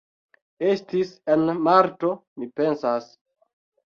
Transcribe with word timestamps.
Estis 0.69 1.09
en 1.33 1.51
marto 1.67 2.11
mi 2.43 2.49
pensas 2.61 3.13